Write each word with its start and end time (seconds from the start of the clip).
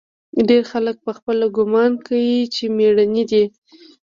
ډېر 0.47 0.63
خلق 0.71 0.95
پخپله 1.05 1.45
ګومان 1.57 1.91
کا 2.05 2.17
چې 2.55 2.63
مېړني 2.77 3.23
دي. 3.31 3.43